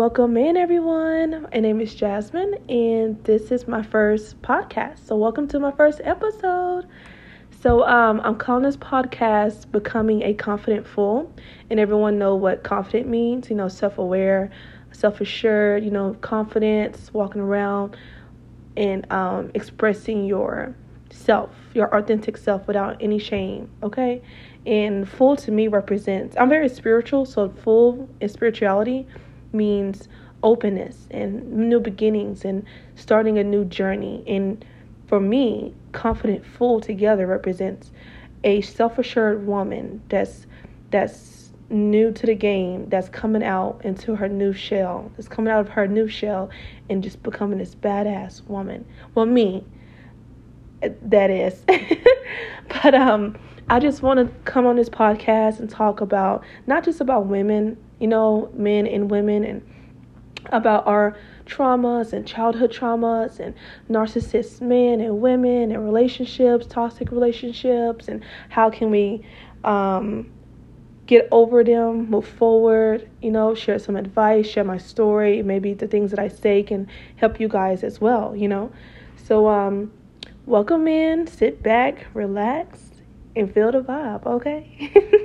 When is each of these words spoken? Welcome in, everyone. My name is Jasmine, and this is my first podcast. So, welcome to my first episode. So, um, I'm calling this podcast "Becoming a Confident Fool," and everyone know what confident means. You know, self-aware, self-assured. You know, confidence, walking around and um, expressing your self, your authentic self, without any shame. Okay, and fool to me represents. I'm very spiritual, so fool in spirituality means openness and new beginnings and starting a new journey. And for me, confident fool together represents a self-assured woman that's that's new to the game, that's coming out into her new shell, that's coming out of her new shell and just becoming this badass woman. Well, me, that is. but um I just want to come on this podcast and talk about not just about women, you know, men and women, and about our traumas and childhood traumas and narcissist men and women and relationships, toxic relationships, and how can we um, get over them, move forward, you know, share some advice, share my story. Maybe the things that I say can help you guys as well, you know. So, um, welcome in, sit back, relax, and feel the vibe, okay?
Welcome 0.00 0.38
in, 0.38 0.56
everyone. 0.56 1.46
My 1.52 1.60
name 1.60 1.78
is 1.78 1.94
Jasmine, 1.94 2.54
and 2.70 3.22
this 3.24 3.52
is 3.52 3.68
my 3.68 3.82
first 3.82 4.40
podcast. 4.40 5.00
So, 5.06 5.14
welcome 5.14 5.46
to 5.48 5.60
my 5.60 5.72
first 5.72 6.00
episode. 6.02 6.86
So, 7.60 7.86
um, 7.86 8.18
I'm 8.24 8.36
calling 8.36 8.62
this 8.62 8.78
podcast 8.78 9.70
"Becoming 9.70 10.22
a 10.22 10.32
Confident 10.32 10.86
Fool," 10.86 11.30
and 11.68 11.78
everyone 11.78 12.18
know 12.18 12.34
what 12.34 12.64
confident 12.64 13.10
means. 13.10 13.50
You 13.50 13.56
know, 13.56 13.68
self-aware, 13.68 14.50
self-assured. 14.90 15.84
You 15.84 15.90
know, 15.90 16.16
confidence, 16.22 17.12
walking 17.12 17.42
around 17.42 17.94
and 18.78 19.06
um, 19.12 19.50
expressing 19.52 20.24
your 20.24 20.74
self, 21.10 21.50
your 21.74 21.94
authentic 21.94 22.38
self, 22.38 22.66
without 22.66 22.96
any 23.02 23.18
shame. 23.18 23.68
Okay, 23.82 24.22
and 24.64 25.06
fool 25.06 25.36
to 25.36 25.50
me 25.50 25.68
represents. 25.68 26.34
I'm 26.38 26.48
very 26.48 26.70
spiritual, 26.70 27.26
so 27.26 27.50
fool 27.50 28.08
in 28.22 28.30
spirituality 28.30 29.06
means 29.52 30.08
openness 30.42 31.06
and 31.10 31.52
new 31.52 31.80
beginnings 31.80 32.44
and 32.44 32.64
starting 32.94 33.38
a 33.38 33.44
new 33.44 33.64
journey. 33.64 34.22
And 34.26 34.64
for 35.06 35.20
me, 35.20 35.74
confident 35.92 36.44
fool 36.46 36.80
together 36.80 37.26
represents 37.26 37.90
a 38.44 38.60
self-assured 38.62 39.46
woman 39.46 40.02
that's 40.08 40.46
that's 40.90 41.52
new 41.68 42.10
to 42.12 42.26
the 42.26 42.34
game, 42.34 42.88
that's 42.88 43.08
coming 43.08 43.44
out 43.44 43.80
into 43.84 44.16
her 44.16 44.28
new 44.28 44.52
shell, 44.52 45.10
that's 45.16 45.28
coming 45.28 45.52
out 45.52 45.60
of 45.60 45.68
her 45.68 45.86
new 45.86 46.08
shell 46.08 46.50
and 46.88 47.02
just 47.02 47.22
becoming 47.22 47.58
this 47.58 47.76
badass 47.76 48.44
woman. 48.48 48.84
Well, 49.14 49.26
me, 49.26 49.64
that 50.82 51.30
is. 51.30 51.64
but 52.82 52.94
um 52.94 53.36
I 53.68 53.78
just 53.78 54.02
want 54.02 54.18
to 54.18 54.34
come 54.50 54.66
on 54.66 54.74
this 54.74 54.88
podcast 54.88 55.60
and 55.60 55.70
talk 55.70 56.00
about 56.00 56.42
not 56.66 56.84
just 56.84 57.00
about 57.00 57.26
women, 57.26 57.76
you 58.00 58.08
know, 58.08 58.50
men 58.52 58.84
and 58.84 59.08
women, 59.08 59.44
and 59.44 59.62
about 60.46 60.86
our 60.88 61.16
traumas 61.46 62.12
and 62.12 62.26
childhood 62.26 62.72
traumas 62.72 63.38
and 63.38 63.54
narcissist 63.88 64.60
men 64.60 65.00
and 65.00 65.20
women 65.20 65.70
and 65.70 65.84
relationships, 65.84 66.66
toxic 66.66 67.12
relationships, 67.12 68.08
and 68.08 68.24
how 68.48 68.70
can 68.70 68.90
we 68.90 69.24
um, 69.62 70.28
get 71.06 71.28
over 71.30 71.62
them, 71.62 72.10
move 72.10 72.26
forward, 72.26 73.08
you 73.22 73.30
know, 73.30 73.54
share 73.54 73.78
some 73.78 73.96
advice, 73.96 74.48
share 74.48 74.64
my 74.64 74.78
story. 74.78 75.42
Maybe 75.42 75.74
the 75.74 75.86
things 75.86 76.10
that 76.10 76.18
I 76.18 76.26
say 76.28 76.62
can 76.62 76.88
help 77.16 77.38
you 77.38 77.46
guys 77.46 77.84
as 77.84 78.00
well, 78.00 78.34
you 78.34 78.48
know. 78.48 78.72
So, 79.16 79.48
um, 79.48 79.92
welcome 80.50 80.88
in, 80.88 81.28
sit 81.28 81.62
back, 81.62 82.08
relax, 82.12 82.90
and 83.36 83.54
feel 83.54 83.70
the 83.70 83.80
vibe, 83.80 84.26
okay? 84.26 85.16